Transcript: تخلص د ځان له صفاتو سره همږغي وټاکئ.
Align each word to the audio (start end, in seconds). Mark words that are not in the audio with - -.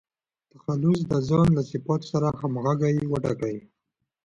تخلص 0.51 0.99
د 1.11 1.13
ځان 1.29 1.47
له 1.57 1.61
صفاتو 1.71 2.09
سره 2.11 2.27
همږغي 2.39 2.95
وټاکئ. 3.09 3.57